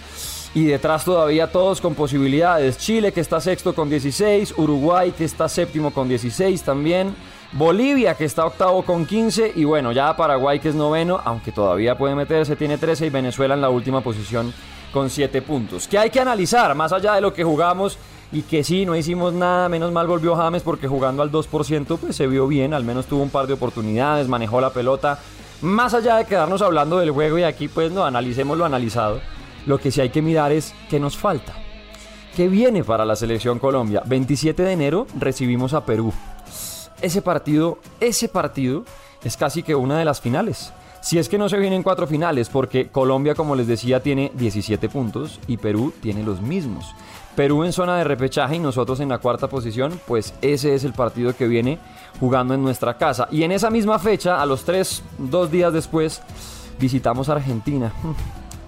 Y 0.54 0.66
detrás 0.66 1.04
todavía 1.04 1.50
todos 1.50 1.80
con 1.80 1.96
posibilidades. 1.96 2.78
Chile 2.78 3.12
que 3.12 3.20
está 3.20 3.40
sexto 3.40 3.74
con 3.74 3.90
16, 3.90 4.54
Uruguay 4.56 5.10
que 5.10 5.24
está 5.24 5.48
séptimo 5.48 5.90
con 5.92 6.08
16 6.08 6.62
también. 6.62 7.16
Bolivia 7.50 8.14
que 8.14 8.24
está 8.24 8.46
octavo 8.46 8.84
con 8.84 9.04
15 9.04 9.52
y 9.56 9.64
bueno, 9.64 9.90
ya 9.90 10.16
Paraguay 10.16 10.60
que 10.60 10.68
es 10.68 10.76
noveno, 10.76 11.20
aunque 11.24 11.50
todavía 11.50 11.98
puede 11.98 12.14
meterse, 12.14 12.54
tiene 12.54 12.78
13 12.78 13.06
y 13.06 13.10
Venezuela 13.10 13.54
en 13.54 13.60
la 13.60 13.70
última 13.70 14.00
posición 14.00 14.54
con 14.92 15.10
7 15.10 15.42
puntos. 15.42 15.88
¿Qué 15.88 15.98
hay 15.98 16.10
que 16.10 16.20
analizar? 16.20 16.74
Más 16.76 16.92
allá 16.92 17.14
de 17.14 17.20
lo 17.20 17.34
que 17.34 17.42
jugamos 17.42 17.98
y 18.32 18.42
que 18.42 18.64
sí, 18.64 18.84
no 18.84 18.96
hicimos 18.96 19.32
nada, 19.32 19.68
menos 19.68 19.92
mal 19.92 20.06
volvió 20.06 20.36
James 20.36 20.62
porque 20.62 20.88
jugando 20.88 21.22
al 21.22 21.30
2% 21.30 21.98
pues 21.98 22.16
se 22.16 22.26
vio 22.26 22.46
bien, 22.46 22.74
al 22.74 22.84
menos 22.84 23.06
tuvo 23.06 23.22
un 23.22 23.30
par 23.30 23.46
de 23.46 23.54
oportunidades, 23.54 24.28
manejó 24.28 24.60
la 24.60 24.70
pelota. 24.70 25.18
Más 25.60 25.94
allá 25.94 26.16
de 26.16 26.26
quedarnos 26.26 26.62
hablando 26.62 26.98
del 26.98 27.10
juego 27.10 27.38
y 27.38 27.44
aquí 27.44 27.68
pues 27.68 27.92
no 27.92 28.04
analicemos 28.04 28.58
lo 28.58 28.64
analizado, 28.64 29.20
lo 29.66 29.78
que 29.78 29.90
sí 29.90 30.00
hay 30.00 30.10
que 30.10 30.22
mirar 30.22 30.52
es 30.52 30.74
qué 30.90 30.98
nos 30.98 31.16
falta. 31.16 31.54
¿Qué 32.36 32.48
viene 32.48 32.82
para 32.82 33.04
la 33.04 33.14
selección 33.14 33.58
Colombia? 33.58 34.02
27 34.04 34.62
de 34.62 34.72
enero 34.72 35.06
recibimos 35.18 35.72
a 35.72 35.84
Perú 35.84 36.12
ese 37.04 37.20
partido, 37.20 37.78
ese 38.00 38.28
partido 38.28 38.84
es 39.22 39.36
casi 39.36 39.62
que 39.62 39.74
una 39.74 39.98
de 39.98 40.04
las 40.04 40.20
finales. 40.20 40.72
Si 41.02 41.18
es 41.18 41.28
que 41.28 41.36
no 41.36 41.50
se 41.50 41.58
vienen 41.58 41.82
cuatro 41.82 42.06
finales, 42.06 42.48
porque 42.48 42.88
Colombia, 42.88 43.34
como 43.34 43.54
les 43.54 43.66
decía, 43.66 44.02
tiene 44.02 44.32
17 44.34 44.88
puntos 44.88 45.38
y 45.46 45.58
Perú 45.58 45.92
tiene 46.00 46.22
los 46.22 46.40
mismos. 46.40 46.94
Perú 47.36 47.64
en 47.64 47.72
zona 47.72 47.96
de 47.96 48.04
repechaje 48.04 48.56
y 48.56 48.58
nosotros 48.60 49.00
en 49.00 49.08
la 49.08 49.18
cuarta 49.18 49.48
posición, 49.48 50.00
pues 50.06 50.34
ese 50.42 50.74
es 50.74 50.84
el 50.84 50.92
partido 50.92 51.34
que 51.34 51.48
viene 51.48 51.78
jugando 52.20 52.54
en 52.54 52.62
nuestra 52.62 52.96
casa. 52.96 53.28
Y 53.30 53.42
en 53.42 53.52
esa 53.52 53.70
misma 53.70 53.98
fecha, 53.98 54.40
a 54.40 54.46
los 54.46 54.64
tres, 54.64 55.02
dos 55.18 55.50
días 55.50 55.72
después, 55.72 56.22
visitamos 56.78 57.28
Argentina. 57.28 57.92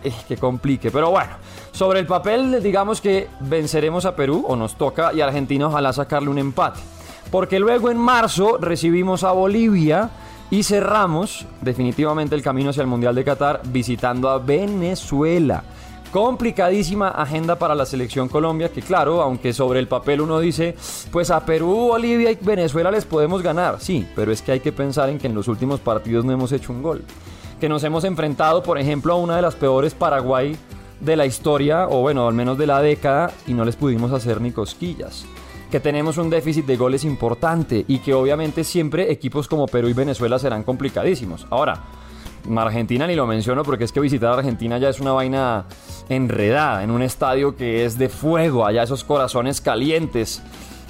Eh, 0.05 0.13
que 0.29 0.37
complique, 0.37 0.91
pero 0.91 1.11
bueno, 1.11 1.33
sobre 1.73 1.99
el 1.99 2.07
papel 2.07 2.63
digamos 2.63 3.01
que 3.01 3.29
venceremos 3.41 4.05
a 4.05 4.15
Perú 4.15 4.45
o 4.47 4.55
nos 4.55 4.77
toca 4.77 5.13
y 5.15 5.23
Argentina 5.23 5.67
ojalá 5.67 5.91
sacarle 5.91 6.29
un 6.29 6.39
empate 6.39 6.81
porque 7.31 7.59
luego 7.59 7.91
en 7.91 7.99
marzo 7.99 8.59
recibimos 8.59 9.25
a 9.25 9.33
Bolivia 9.33 10.11
Y 10.49 10.63
cerramos 10.63 11.45
definitivamente 11.61 12.37
el 12.37 12.43
camino 12.43 12.71
hacia 12.71 12.83
el 12.83 12.87
Mundial 12.87 13.17
de 13.17 13.25
Qatar 13.25 13.63
visitando 13.65 14.31
a 14.31 14.39
Venezuela. 14.39 15.65
Complicadísima 16.17 17.09
agenda 17.09 17.59
para 17.59 17.75
la 17.75 17.85
selección 17.85 18.27
Colombia, 18.31 18.71
que 18.71 18.81
claro, 18.81 19.21
aunque 19.21 19.53
sobre 19.53 19.81
el 19.81 19.87
papel 19.87 20.23
uno 20.23 20.41
dice, 20.41 20.75
pues 21.13 21.31
a 21.31 21.45
Perú, 21.45 21.89
Bolivia 21.89 22.31
y 22.31 22.39
Venezuela 22.41 22.91
les 22.91 23.05
podemos 23.05 23.43
ganar, 23.43 23.81
sí, 23.81 24.09
pero 24.17 24.33
es 24.33 24.41
que 24.41 24.53
hay 24.53 24.61
que 24.61 24.73
pensar 24.73 25.11
en 25.11 25.19
que 25.19 25.27
en 25.27 25.35
los 25.35 25.47
últimos 25.47 25.79
partidos 25.79 26.25
no 26.25 26.33
hemos 26.33 26.53
hecho 26.53 26.73
un 26.73 26.83
gol. 26.83 27.05
Que 27.61 27.69
nos 27.69 27.85
hemos 27.85 28.05
enfrentado, 28.05 28.63
por 28.63 28.79
ejemplo, 28.79 29.13
a 29.13 29.17
una 29.17 29.37
de 29.37 29.43
las 29.43 29.57
peores 29.57 29.93
Paraguay 29.93 30.57
de 31.01 31.17
la 31.17 31.27
historia, 31.27 31.87
o 31.87 32.01
bueno, 32.01 32.27
al 32.27 32.33
menos 32.33 32.57
de 32.57 32.67
la 32.67 32.81
década, 32.81 33.31
y 33.47 33.53
no 33.53 33.67
les 33.67 33.77
pudimos 33.77 34.11
hacer 34.11 34.41
ni 34.41 34.53
cosquillas 34.53 35.27
que 35.71 35.81
tenemos 35.81 36.17
un 36.17 36.31
déficit 36.31 36.65
de 36.65 36.77
goles 36.77 37.05
importante 37.05 37.85
y 37.89 37.99
que 37.99 38.15
obviamente 38.15 38.63
siempre 38.63 39.11
equipos 39.11 39.49
como 39.49 39.67
Perú 39.67 39.89
y 39.89 39.93
Venezuela 39.93 40.39
serán 40.39 40.63
complicadísimos. 40.63 41.45
Ahora, 41.51 41.83
Argentina 42.57 43.07
ni 43.07 43.15
lo 43.15 43.27
menciono 43.27 43.63
porque 43.65 43.85
es 43.85 43.93
que 43.93 44.01
visitar 44.01 44.33
Argentina 44.33 44.79
ya 44.79 44.89
es 44.89 45.01
una 45.01 45.13
vaina 45.13 45.65
enredada 46.09 46.83
en 46.83 46.91
un 46.91 47.03
estadio 47.03 47.57
que 47.57 47.85
es 47.85 47.99
de 47.99 48.09
fuego, 48.09 48.67
allá 48.67 48.83
esos 48.83 49.05
corazones 49.05 49.61
calientes. 49.61 50.43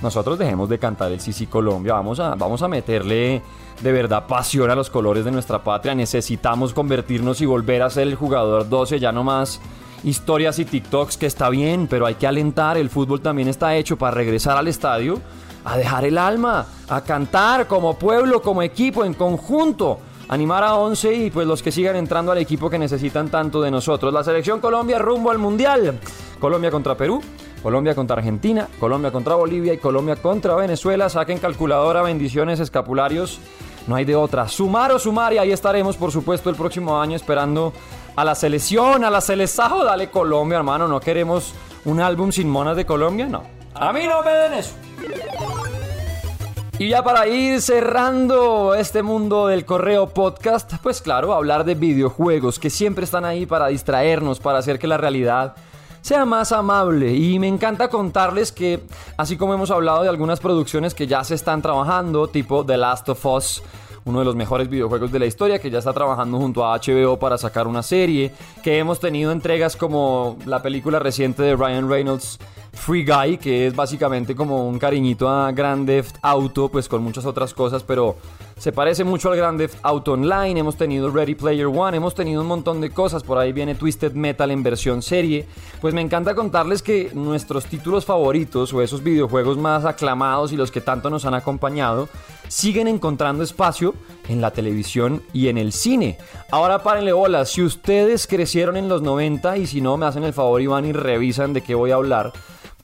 Nosotros 0.02 0.38
dejemos 0.38 0.68
de 0.68 0.78
cantar 0.78 1.12
el 1.12 1.20
Sisi 1.20 1.46
Colombia, 1.46 1.94
vamos 1.94 2.20
a, 2.20 2.34
vamos 2.34 2.62
a 2.62 2.68
meterle 2.68 3.42
de 3.82 3.92
verdad 3.92 4.26
pasión 4.26 4.70
a 4.70 4.74
los 4.74 4.90
colores 4.90 5.24
de 5.24 5.30
nuestra 5.30 5.62
patria. 5.62 5.94
Necesitamos 5.94 6.74
convertirnos 6.74 7.40
y 7.40 7.46
volver 7.46 7.82
a 7.82 7.90
ser 7.90 8.06
el 8.08 8.14
jugador 8.14 8.68
12, 8.68 9.00
ya 9.00 9.12
no 9.12 9.24
más 9.24 9.60
historias 10.04 10.58
y 10.58 10.64
TikToks 10.64 11.16
que 11.16 11.26
está 11.26 11.48
bien, 11.48 11.86
pero 11.88 12.06
hay 12.06 12.14
que 12.14 12.26
alentar. 12.26 12.76
El 12.76 12.90
fútbol 12.90 13.20
también 13.20 13.48
está 13.48 13.74
hecho 13.74 13.96
para 13.96 14.14
regresar 14.14 14.56
al 14.56 14.68
estadio, 14.68 15.20
a 15.64 15.76
dejar 15.76 16.04
el 16.04 16.18
alma, 16.18 16.66
a 16.88 17.00
cantar 17.02 17.66
como 17.66 17.98
pueblo, 17.98 18.40
como 18.42 18.62
equipo, 18.62 19.04
en 19.04 19.14
conjunto. 19.14 19.98
Animar 20.28 20.64
a 20.64 20.74
11 20.74 21.14
y 21.14 21.30
pues 21.30 21.46
los 21.46 21.62
que 21.62 21.70
sigan 21.70 21.94
entrando 21.94 22.32
al 22.32 22.38
equipo 22.38 22.68
que 22.68 22.78
necesitan 22.78 23.28
tanto 23.28 23.62
de 23.62 23.70
nosotros. 23.70 24.12
La 24.12 24.24
selección 24.24 24.60
Colombia 24.60 24.98
rumbo 24.98 25.30
al 25.30 25.38
Mundial. 25.38 26.00
Colombia 26.40 26.70
contra 26.70 26.96
Perú, 26.96 27.22
Colombia 27.62 27.94
contra 27.94 28.16
Argentina, 28.16 28.68
Colombia 28.80 29.12
contra 29.12 29.36
Bolivia 29.36 29.72
y 29.72 29.78
Colombia 29.78 30.16
contra 30.16 30.56
Venezuela. 30.56 31.08
Saquen 31.08 31.38
calculadora, 31.38 32.02
bendiciones, 32.02 32.58
escapularios. 32.60 33.40
No 33.86 33.94
hay 33.94 34.04
de 34.04 34.16
otra. 34.16 34.48
Sumar 34.48 34.90
o 34.90 34.98
sumar 34.98 35.32
y 35.32 35.38
ahí 35.38 35.52
estaremos, 35.52 35.96
por 35.96 36.10
supuesto, 36.10 36.50
el 36.50 36.56
próximo 36.56 37.00
año 37.00 37.14
esperando 37.14 37.72
a 38.16 38.24
la 38.24 38.34
selección, 38.34 39.04
a 39.04 39.10
la 39.10 39.20
selesajo. 39.20 39.84
Dale 39.84 40.10
Colombia, 40.10 40.58
hermano. 40.58 40.88
No 40.88 40.98
queremos 40.98 41.54
un 41.84 42.00
álbum 42.00 42.32
sin 42.32 42.50
monas 42.50 42.76
de 42.76 42.84
Colombia, 42.84 43.26
no. 43.26 43.44
A 43.74 43.92
mí 43.92 44.06
no 44.06 44.22
me 44.22 44.30
den 44.30 44.54
eso. 44.54 44.74
Y 46.78 46.90
ya 46.90 47.02
para 47.02 47.26
ir 47.26 47.62
cerrando 47.62 48.74
este 48.74 49.02
mundo 49.02 49.46
del 49.46 49.64
correo 49.64 50.10
podcast, 50.10 50.74
pues 50.82 51.00
claro, 51.00 51.32
hablar 51.32 51.64
de 51.64 51.74
videojuegos 51.74 52.58
que 52.58 52.68
siempre 52.68 53.04
están 53.04 53.24
ahí 53.24 53.46
para 53.46 53.68
distraernos, 53.68 54.40
para 54.40 54.58
hacer 54.58 54.78
que 54.78 54.86
la 54.86 54.98
realidad 54.98 55.56
sea 56.02 56.26
más 56.26 56.52
amable. 56.52 57.14
Y 57.14 57.38
me 57.38 57.48
encanta 57.48 57.88
contarles 57.88 58.52
que, 58.52 58.82
así 59.16 59.38
como 59.38 59.54
hemos 59.54 59.70
hablado 59.70 60.02
de 60.02 60.10
algunas 60.10 60.38
producciones 60.38 60.92
que 60.92 61.06
ya 61.06 61.24
se 61.24 61.34
están 61.34 61.62
trabajando, 61.62 62.28
tipo 62.28 62.66
The 62.66 62.76
Last 62.76 63.08
of 63.08 63.24
Us, 63.24 63.62
uno 64.06 64.20
de 64.20 64.24
los 64.24 64.36
mejores 64.36 64.68
videojuegos 64.68 65.12
de 65.12 65.18
la 65.18 65.26
historia, 65.26 65.58
que 65.58 65.70
ya 65.70 65.80
está 65.80 65.92
trabajando 65.92 66.38
junto 66.38 66.64
a 66.64 66.78
HBO 66.78 67.18
para 67.18 67.36
sacar 67.36 67.66
una 67.66 67.82
serie, 67.82 68.32
que 68.62 68.78
hemos 68.78 69.00
tenido 69.00 69.32
entregas 69.32 69.76
como 69.76 70.38
la 70.46 70.62
película 70.62 70.98
reciente 70.98 71.42
de 71.42 71.56
Ryan 71.56 71.90
Reynolds, 71.90 72.38
Free 72.72 73.04
Guy, 73.04 73.38
que 73.38 73.66
es 73.66 73.74
básicamente 73.74 74.36
como 74.36 74.68
un 74.68 74.78
cariñito 74.78 75.28
a 75.28 75.50
Grand 75.50 75.86
Theft 75.86 76.16
Auto, 76.22 76.68
pues 76.68 76.88
con 76.88 77.02
muchas 77.02 77.26
otras 77.26 77.52
cosas, 77.52 77.82
pero 77.82 78.16
se 78.58 78.72
parece 78.72 79.04
mucho 79.04 79.30
al 79.30 79.36
Grand 79.36 79.58
Theft 79.58 79.78
Auto 79.82 80.12
Online. 80.12 80.58
Hemos 80.58 80.76
tenido 80.76 81.10
Ready 81.10 81.34
Player 81.34 81.66
One, 81.66 81.98
hemos 81.98 82.14
tenido 82.14 82.40
un 82.40 82.46
montón 82.46 82.80
de 82.80 82.88
cosas. 82.88 83.22
Por 83.22 83.36
ahí 83.36 83.52
viene 83.52 83.74
Twisted 83.74 84.12
Metal 84.14 84.50
en 84.50 84.62
versión 84.62 85.02
serie. 85.02 85.46
Pues 85.82 85.92
me 85.92 86.00
encanta 86.00 86.34
contarles 86.34 86.82
que 86.82 87.10
nuestros 87.12 87.66
títulos 87.66 88.06
favoritos 88.06 88.72
o 88.72 88.80
esos 88.80 89.02
videojuegos 89.02 89.58
más 89.58 89.84
aclamados 89.84 90.52
y 90.52 90.56
los 90.56 90.70
que 90.70 90.80
tanto 90.80 91.10
nos 91.10 91.26
han 91.26 91.34
acompañado 91.34 92.08
siguen 92.48 92.88
encontrando 92.88 93.44
espacio 93.44 93.94
en 94.26 94.40
la 94.40 94.50
televisión 94.52 95.22
y 95.34 95.48
en 95.48 95.58
el 95.58 95.72
cine. 95.72 96.16
Ahora 96.50 96.82
párenle 96.82 97.12
bolas, 97.12 97.50
si 97.50 97.62
ustedes 97.62 98.26
crecieron 98.26 98.78
en 98.78 98.88
los 98.88 99.02
90 99.02 99.58
y 99.58 99.66
si 99.66 99.82
no 99.82 99.98
me 99.98 100.06
hacen 100.06 100.24
el 100.24 100.32
favor 100.32 100.62
y 100.62 100.66
van 100.66 100.86
y 100.86 100.92
revisan 100.92 101.52
de 101.52 101.60
qué 101.60 101.74
voy 101.74 101.90
a 101.90 101.96
hablar 101.96 102.32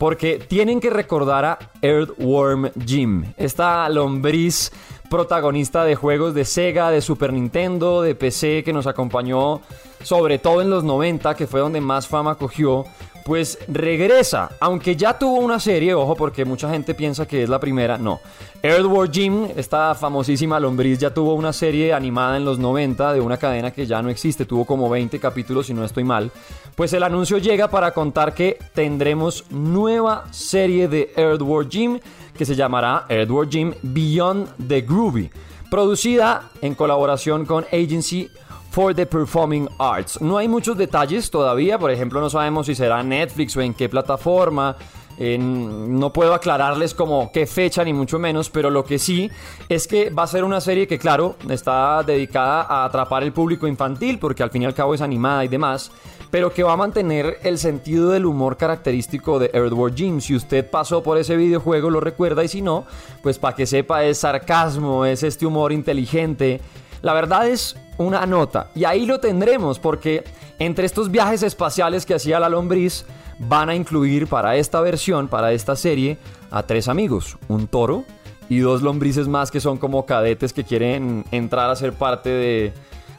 porque 0.02 0.40
tienen 0.40 0.80
que 0.80 0.90
recordar 0.90 1.44
a 1.44 1.58
Earthworm 1.80 2.72
Jim, 2.84 3.24
esta 3.36 3.88
lombriz 3.88 4.72
protagonista 5.12 5.84
de 5.84 5.94
juegos 5.94 6.32
de 6.32 6.46
Sega, 6.46 6.90
de 6.90 7.02
Super 7.02 7.34
Nintendo, 7.34 8.00
de 8.00 8.14
PC 8.14 8.64
que 8.64 8.72
nos 8.72 8.86
acompañó 8.86 9.60
sobre 10.02 10.38
todo 10.38 10.62
en 10.62 10.70
los 10.70 10.84
90, 10.84 11.34
que 11.36 11.46
fue 11.46 11.60
donde 11.60 11.82
más 11.82 12.08
fama 12.08 12.36
cogió, 12.36 12.86
pues 13.24 13.58
regresa, 13.68 14.50
aunque 14.60 14.96
ya 14.96 15.18
tuvo 15.18 15.38
una 15.38 15.60
serie, 15.60 15.94
ojo, 15.94 16.14
porque 16.16 16.44
mucha 16.44 16.70
gente 16.70 16.94
piensa 16.94 17.26
que 17.26 17.42
es 17.42 17.48
la 17.48 17.60
primera, 17.60 17.98
no. 17.98 18.20
Earthworm 18.62 19.10
Jim, 19.12 19.48
esta 19.56 19.94
famosísima 19.94 20.60
lombriz, 20.60 20.98
ya 20.98 21.12
tuvo 21.12 21.34
una 21.34 21.52
serie 21.52 21.92
animada 21.92 22.36
en 22.36 22.44
los 22.44 22.58
90 22.58 23.12
de 23.12 23.20
una 23.20 23.36
cadena 23.36 23.70
que 23.70 23.86
ya 23.86 24.02
no 24.02 24.08
existe, 24.08 24.44
tuvo 24.44 24.64
como 24.64 24.88
20 24.88 25.18
capítulos 25.18 25.66
si 25.66 25.74
no 25.74 25.84
estoy 25.84 26.04
mal. 26.04 26.30
Pues 26.74 26.92
el 26.92 27.02
anuncio 27.02 27.38
llega 27.38 27.68
para 27.68 27.92
contar 27.92 28.34
que 28.34 28.58
tendremos 28.74 29.44
nueva 29.50 30.24
serie 30.30 30.88
de 30.88 31.12
Earthworm 31.16 31.68
Jim 31.68 32.00
que 32.36 32.44
se 32.44 32.54
llamará 32.54 33.04
Earthworm 33.08 33.50
Jim 33.50 33.74
Beyond 33.82 34.66
the 34.68 34.80
Groovy, 34.82 35.30
producida 35.70 36.50
en 36.60 36.74
colaboración 36.74 37.44
con 37.44 37.64
Agency 37.72 38.28
for 38.72 38.94
the 38.94 39.04
Performing 39.04 39.68
Arts. 39.78 40.18
No 40.22 40.38
hay 40.38 40.48
muchos 40.48 40.78
detalles 40.78 41.30
todavía, 41.30 41.78
por 41.78 41.90
ejemplo, 41.90 42.22
no 42.22 42.30
sabemos 42.30 42.64
si 42.64 42.74
será 42.74 43.02
Netflix 43.02 43.54
o 43.54 43.60
en 43.60 43.74
qué 43.74 43.86
plataforma. 43.86 44.76
no 45.18 46.10
puedo 46.10 46.32
aclararles 46.32 46.94
como 46.94 47.30
qué 47.32 47.46
fecha 47.46 47.84
ni 47.84 47.92
mucho 47.92 48.18
menos, 48.18 48.48
pero 48.48 48.70
lo 48.70 48.82
que 48.82 48.98
sí 48.98 49.30
es 49.68 49.86
que 49.86 50.08
va 50.08 50.22
a 50.22 50.26
ser 50.26 50.42
una 50.42 50.58
serie 50.62 50.88
que, 50.88 50.98
claro, 50.98 51.36
está 51.50 52.02
dedicada 52.02 52.62
a 52.62 52.86
atrapar 52.86 53.22
el 53.22 53.34
público 53.34 53.66
infantil, 53.66 54.18
porque 54.18 54.42
al 54.42 54.50
fin 54.50 54.62
y 54.62 54.64
al 54.64 54.74
cabo 54.74 54.94
es 54.94 55.02
animada 55.02 55.44
y 55.44 55.48
demás, 55.48 55.92
pero 56.30 56.50
que 56.50 56.62
va 56.62 56.72
a 56.72 56.76
mantener 56.78 57.40
el 57.42 57.58
sentido 57.58 58.08
del 58.08 58.24
humor 58.24 58.56
característico 58.56 59.38
de 59.38 59.50
Earthworm 59.52 59.94
Jim. 59.94 60.20
Si 60.22 60.34
usted 60.34 60.68
pasó 60.68 61.02
por 61.02 61.18
ese 61.18 61.36
videojuego, 61.36 61.90
lo 61.90 62.00
recuerda, 62.00 62.42
y 62.42 62.48
si 62.48 62.62
no, 62.62 62.86
pues 63.22 63.38
para 63.38 63.54
que 63.54 63.66
sepa, 63.66 64.02
es 64.02 64.16
sarcasmo, 64.16 65.04
es 65.04 65.22
este 65.22 65.44
humor 65.44 65.72
inteligente. 65.72 66.62
La 67.02 67.12
verdad 67.12 67.48
es 67.48 67.76
una 67.98 68.24
nota, 68.26 68.68
y 68.74 68.84
ahí 68.84 69.06
lo 69.06 69.20
tendremos, 69.20 69.78
porque 69.78 70.24
entre 70.58 70.86
estos 70.86 71.10
viajes 71.10 71.42
espaciales 71.42 72.06
que 72.06 72.14
hacía 72.14 72.40
la 72.40 72.48
lombriz, 72.48 73.04
van 73.38 73.68
a 73.68 73.74
incluir 73.74 74.28
para 74.28 74.56
esta 74.56 74.80
versión, 74.80 75.28
para 75.28 75.52
esta 75.52 75.74
serie, 75.74 76.16
a 76.50 76.62
tres 76.62 76.88
amigos, 76.88 77.38
un 77.48 77.66
toro 77.66 78.04
y 78.48 78.58
dos 78.58 78.82
lombrices 78.82 79.28
más 79.28 79.50
que 79.50 79.60
son 79.60 79.78
como 79.78 80.06
cadetes 80.06 80.52
que 80.52 80.64
quieren 80.64 81.24
entrar 81.32 81.70
a 81.70 81.76
ser 81.76 81.92
parte 81.92 82.28
de 82.28 82.72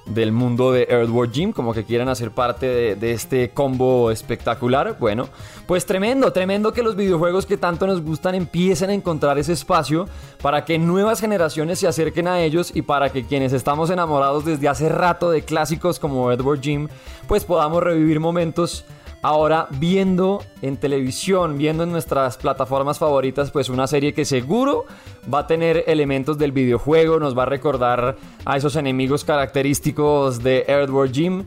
del 0.05 0.31
mundo 0.31 0.71
de 0.71 0.87
Earthworm 0.89 1.31
Jim, 1.31 1.51
como 1.53 1.73
que 1.73 1.83
quieren 1.83 2.09
hacer 2.09 2.31
parte 2.31 2.65
de, 2.65 2.95
de, 2.95 3.11
este 3.13 3.51
combo 3.51 4.11
espectacular. 4.11 4.97
Bueno, 4.99 5.29
pues 5.65 5.85
tremendo, 5.85 6.33
tremendo 6.33 6.73
que 6.73 6.83
los 6.83 6.95
videojuegos 6.95 7.45
que 7.45 7.57
tanto 7.57 7.87
nos 7.87 8.01
gustan 8.01 8.35
empiecen 8.35 8.89
a 8.89 8.93
encontrar 8.93 9.37
ese 9.37 9.53
espacio 9.53 10.07
para 10.41 10.65
que 10.65 10.77
nuevas 10.77 11.21
generaciones 11.21 11.79
se 11.79 11.87
acerquen 11.87 12.27
a 12.27 12.41
ellos 12.41 12.71
y 12.75 12.81
para 12.81 13.09
que 13.09 13.25
quienes 13.25 13.53
estamos 13.53 13.89
enamorados 13.89 14.45
desde 14.45 14.67
hace 14.67 14.89
rato 14.89 15.31
de 15.31 15.43
clásicos 15.43 15.99
como 15.99 16.31
Earthworm 16.31 16.61
Jim, 16.61 16.87
pues 17.27 17.45
podamos 17.45 17.81
revivir 17.81 18.19
momentos 18.19 18.85
ahora 19.23 19.67
viendo 19.71 20.43
en 20.61 20.77
televisión, 20.77 21.57
viendo 21.57 21.83
en 21.83 21.91
nuestras 21.91 22.37
plataformas 22.37 22.99
favoritas, 22.99 23.49
pues 23.49 23.69
una 23.69 23.87
serie 23.87 24.13
que 24.13 24.25
seguro 24.25 24.85
va 25.33 25.39
a 25.39 25.47
tener 25.47 25.85
elementos 25.87 26.37
del 26.37 26.51
videojuego, 26.51 27.19
nos 27.19 27.35
va 27.35 27.43
a 27.43 27.47
recordar 27.47 28.17
a 28.45 28.57
esos 28.57 28.75
enemigos 28.75 29.23
característicos 29.23 30.43
de 30.43 30.65
Earthworm 30.67 31.11
Jim. 31.11 31.43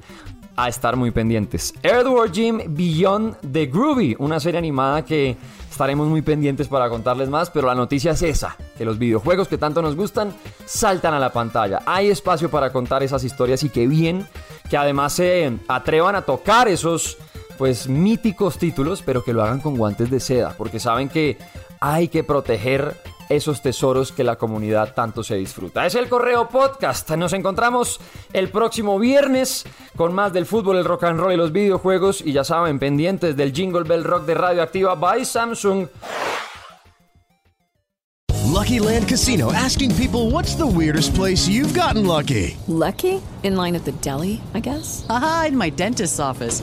A 0.59 0.71
estar 0.71 0.97
muy 0.97 1.11
pendientes. 1.11 1.75
Earthworm 1.83 2.33
Jim 2.33 2.61
Beyond 2.69 3.53
the 3.53 3.67
Groovy, 3.67 4.17
una 4.19 4.41
serie 4.41 4.57
animada 4.57 5.05
que 5.05 5.37
estaremos 5.71 6.09
muy 6.09 6.23
pendientes 6.23 6.67
para 6.67 6.89
contarles 6.89 7.29
más, 7.29 7.51
pero 7.51 7.67
la 7.67 7.75
noticia 7.75 8.13
es 8.13 8.23
esa, 8.23 8.57
que 8.79 8.87
los 8.87 8.99
videojuegos 8.99 9.49
que 9.49 9.59
tanto 9.59 9.83
nos 9.83 9.97
gustan 9.97 10.33
saltan 10.65 11.13
a 11.13 11.19
la 11.19 11.31
pantalla. 11.31 11.83
Hay 11.85 12.09
espacio 12.09 12.51
para 12.51 12.73
contar 12.73 13.03
esas 13.03 13.23
historias 13.23 13.65
y 13.65 13.69
que 13.69 13.87
bien 13.87 14.27
que 14.71 14.79
además 14.79 15.13
se 15.13 15.53
atrevan 15.69 16.17
a 16.17 16.23
tocar 16.23 16.69
esos 16.69 17.19
pues 17.57 17.89
míticos 17.89 18.59
títulos, 18.59 19.03
pero 19.03 19.25
que 19.25 19.33
lo 19.33 19.43
hagan 19.43 19.61
con 19.61 19.77
guantes 19.77 20.11
de 20.11 20.21
seda, 20.21 20.55
porque 20.57 20.81
saben 20.81 21.09
que 21.09 21.39
hay 21.81 22.09
que 22.09 22.25
proteger 22.25 22.97
esos 23.29 23.61
tesoros 23.61 24.13
que 24.13 24.25
la 24.25 24.37
comunidad 24.37 24.95
tanto 24.95 25.23
se 25.23 25.37
disfruta. 25.37 25.85
Es 25.87 25.95
el 25.95 26.09
Correo 26.09 26.49
Podcast. 26.49 27.11
Nos 27.13 27.33
encontramos 27.33 28.01
el 28.33 28.51
próximo 28.51 28.99
viernes 28.99 29.65
con 29.97 30.15
más 30.15 30.33
del 30.33 30.47
fútbol, 30.47 30.77
el 30.77 30.85
rock 30.85 31.05
and 31.05 31.21
roll 31.21 31.33
y 31.33 31.37
los 31.37 31.53
videojuegos. 31.53 32.21
Y 32.21 32.33
ya 32.33 32.45
saben, 32.45 32.79
pendientes 32.79 33.37
del 33.37 33.53
Jingle 33.53 33.83
Bell 33.85 34.05
Rock 34.05 34.27
de 34.27 34.35
Radio 34.35 34.63
Activa 34.63 34.95
by 34.95 35.25
Samsung. 35.25 35.89
Lucky 38.57 38.79
Land 38.79 39.07
Casino 39.07 39.53
asking 39.53 39.95
people 39.97 40.31
what's 40.31 40.55
the 40.55 40.67
weirdest 40.67 41.15
place 41.15 41.47
you've 41.47 41.75
gotten 41.75 42.07
lucky? 42.07 42.57
Lucky? 42.69 43.21
In 43.43 43.55
line 43.55 43.77
at 43.77 43.85
the 43.85 43.93
deli, 44.01 44.41
I 44.55 44.61
guess? 44.61 45.05
Aha, 45.11 45.47
in 45.49 45.57
my 45.57 45.69
dentist's 45.69 46.19
office. 46.19 46.63